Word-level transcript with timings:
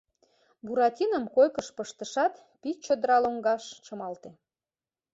Буратином 0.65 1.25
койкыш 1.35 1.67
пыштышат, 1.77 2.33
пич 2.61 2.77
чодыра 2.85 3.17
лоҥгаш 3.23 3.63
чымалте. 3.85 4.29